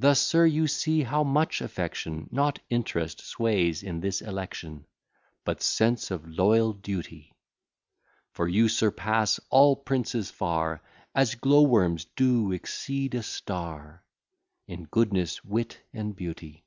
Thus, 0.00 0.20
sir, 0.20 0.46
you 0.46 0.66
see 0.66 1.04
how 1.04 1.22
much 1.22 1.60
affection, 1.60 2.28
Not 2.32 2.58
interest, 2.68 3.20
sways 3.20 3.84
in 3.84 4.00
this 4.00 4.20
election, 4.20 4.84
But 5.44 5.62
sense 5.62 6.10
of 6.10 6.26
loyal 6.28 6.72
duty. 6.72 7.32
For 8.32 8.48
you 8.48 8.68
surpass 8.68 9.38
all 9.48 9.76
princes 9.76 10.28
far, 10.28 10.82
As 11.14 11.36
glow 11.36 11.62
worms 11.62 12.04
do 12.16 12.50
exceed 12.50 13.14
a 13.14 13.22
star, 13.22 14.02
In 14.66 14.86
goodness, 14.86 15.44
wit, 15.44 15.82
and 15.92 16.16
beauty. 16.16 16.64